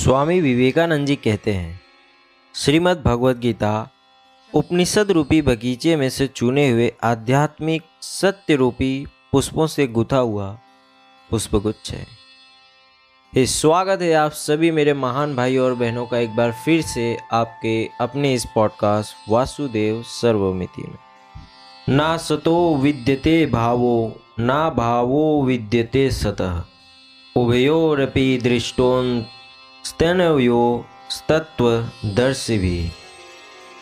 स्वामी 0.00 0.40
विवेकानंद 0.40 1.06
जी 1.06 1.14
कहते 1.16 1.52
हैं, 1.52 1.80
श्रीमद् 2.54 3.02
भगवद 3.02 3.38
गीता 3.38 3.88
उपनिषद 4.54 5.10
रूपी 5.10 5.40
बगीचे 5.42 5.96
में 5.96 6.08
से 6.10 6.26
चुने 6.26 6.68
हुए 6.68 6.92
आध्यात्मिक 7.02 7.82
सत्य 8.02 8.54
रूपी 8.54 9.06
पुष्पों 9.32 9.66
से 9.66 9.86
गुथा 9.86 10.16
हुआ 10.16 10.46
पुष्पगुच्छ 11.30 11.90
है। 11.90 12.06
इस 13.32 13.60
स्वागत 13.60 14.02
है 14.02 14.12
आप 14.12 14.30
सभी 14.32 14.70
मेरे 14.70 14.94
महान 14.94 15.34
भाई 15.36 15.56
और 15.56 15.74
बहनों 15.74 16.06
का 16.06 16.18
एक 16.18 16.36
बार 16.36 16.52
फिर 16.64 16.80
से 16.82 17.16
आपके 17.32 17.74
अपने 18.00 18.32
इस 18.34 18.46
पॉडकास्ट 18.54 19.30
वासुदेव 19.30 20.02
सर्वमिति 20.02 20.82
में। 20.82 21.96
ना 21.96 22.16
सतो 22.16 22.76
विद्यते 22.76 23.46
भावो, 23.46 24.20
ना 24.38 24.70
भावो 24.70 25.42
विद्यते 25.42 26.10
सतः। 26.10 26.62
उभयोरपि 27.36 28.38
दृष्टोन 28.42 29.24
स्तनयो 29.90 30.86
तत्व 31.28 31.66
दर्श 32.14 32.46
भी 32.50 32.90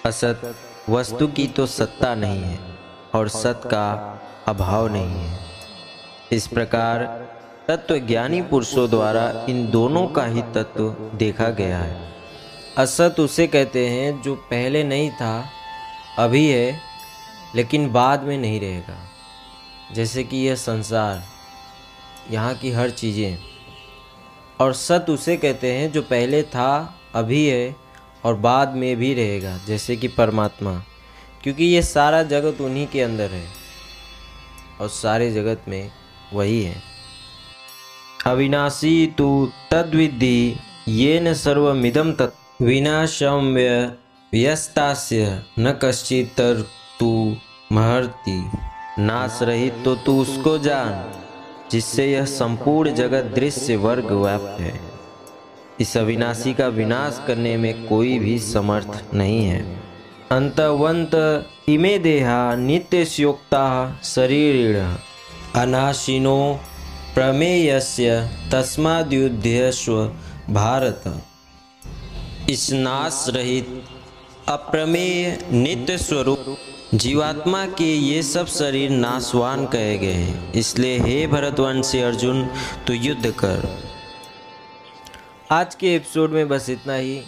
असत 0.07 0.55
वस्तु 0.91 1.27
की 1.29 1.47
तो 1.47 1.67
सत्ता 1.67 2.15
नहीं 2.15 2.43
है 2.43 2.59
और 3.15 3.29
सत 3.29 3.63
का 3.65 3.87
अभाव 4.49 4.89
नहीं 4.89 5.19
है। 5.19 5.39
इस 6.33 6.47
प्रकार 6.47 7.05
तत्व 7.69 7.99
ज्ञानी 8.07 8.41
पुरुषों 8.43 8.89
द्वारा 8.91 9.25
इन 9.49 9.71
दोनों 9.71 10.07
का 10.09 10.25
ही 10.25 10.43
तत्व 10.55 10.89
देखा 11.15 11.49
गया 11.51 11.79
है। 11.79 12.01
असत 12.79 13.21
उसे 13.21 13.47
कहते 13.47 13.87
हैं 13.89 14.21
जो 14.23 14.35
पहले 14.51 14.85
नहीं 14.85 15.11
था, 15.11 15.45
अभी 16.19 16.47
है, 16.49 16.81
लेकिन 17.55 17.91
बाद 17.93 18.23
में 18.23 18.37
नहीं 18.39 18.61
रहेगा। 18.61 18.97
जैसे 19.95 20.25
कि 20.25 20.37
यह 20.39 20.55
संसार, 20.55 21.23
यहाँ 22.31 22.55
की 22.55 22.71
हर 22.71 22.91
चीज़ें 22.93 23.58
और 24.61 24.73
सत 24.73 25.07
उसे 25.11 25.37
कहते 25.37 25.73
हैं 25.73 25.93
जो 25.93 26.03
पहले 26.03 26.43
था, 26.43 26.95
अभी 27.15 27.47
है 27.47 27.77
और 28.25 28.35
बाद 28.35 28.75
में 28.75 28.97
भी 28.97 29.15
रहेगा, 29.15 29.59
जैसे 29.67 29.97
कि 29.97 30.09
परमात्मा। 30.09 30.73
क्योंकि 31.43 31.65
ये 31.65 31.83
सारा 31.83 32.23
जगत 32.23 32.61
उन्हीं 32.61 32.87
के 32.87 33.03
अंदर 33.03 33.31
है 33.31 33.47
और 34.81 34.89
सारे 34.89 35.31
जगत 35.33 35.63
में 35.69 35.91
वही 36.33 36.63
है। 36.63 36.83
अविनाशी 38.27 39.07
तो 39.07 39.29
तद्विधि 39.71 40.57
ये 40.89 41.21
न 41.21 41.35
सर्वमिदम 41.35 42.13
तत् 42.13 42.63
विनाशम 42.63 43.55
व्यस्तास्य 44.33 45.43
न 45.59 45.73
कश्चित 45.83 46.41
तू 47.01 47.37
महर्ति। 47.73 48.51
नाश 48.99 49.39
रहित 49.43 49.83
तो 49.85 49.95
तू 49.97 50.21
उसको 50.23 50.59
जान। 50.59 50.93
जिससे 51.71 52.13
यह 52.13 52.25
संपूर्ण 52.25 52.95
जगत 52.95 53.25
दृश्य 53.35 53.77
वर्ग 53.77 54.11
व्याप्त 54.13 54.61
है। 54.61 54.81
इस 55.81 55.97
अविनाशी 55.97 56.55
का 56.55 56.67
विनाश 56.67 57.21
करने 57.27 57.57
में 57.57 57.87
कोई 57.87 58.19
भी 58.19 58.39
समर्थ 58.39 59.15
नहीं 59.15 59.45
है। 59.47 59.61
अंतवंत 60.31 61.11
इमे 61.69 61.99
देहा, 61.99 62.55
नित्य 62.55 63.05
स्योक्ता 63.05 64.01
शरीर 64.05 64.77
अनाशिनो 65.55 66.61
प्रमेयस्य 67.15 68.31
तस्माद्युध्यस्व 68.53 70.05
भारत। 70.51 71.23
इस 72.51 72.71
नाश 72.73 73.25
रहित 73.29 73.85
अप्रमेय 74.49 75.39
नित्य 75.53 75.99
स्वरूप 75.99 76.57
जीवात्मा 76.95 77.67
के 77.67 77.95
ये 77.97 78.23
सब 78.23 78.47
शरीर 78.47 78.91
नाशवान 78.91 79.67
कहे 79.67 79.99
गए 79.99 80.13
हैं। 80.13 80.53
इसलिए 80.53 80.99
हे 80.99 81.27
भरतवंशी 81.27 82.01
अर्जुन 82.01 82.47
तो 82.87 82.93
युद्ध 82.93 83.31
कर। 83.31 83.85
आज 85.51 85.75
के 85.75 85.95
एपिसोड 85.95 86.31
में 86.31 86.49
बस 86.49 86.71
इतना 86.71 86.95
ही। 86.95 87.21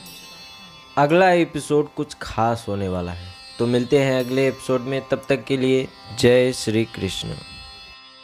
अगला 0.98 1.30
एपिसोड 1.30 1.94
कुछ 1.96 2.14
खास 2.22 2.64
होने 2.68 2.88
वाला 2.88 3.12
है। 3.12 3.32
तो 3.58 3.66
मिलते 3.66 3.98
हैं 3.98 4.24
अगले 4.24 4.48
एपिसोड 4.48 4.80
में। 4.80 5.02
तब 5.10 5.26
तक 5.28 5.44
के 5.44 5.56
लिए 5.56 5.88
जय 6.18 6.52
श्री 6.52 6.84
कृष्ण। 6.84 7.28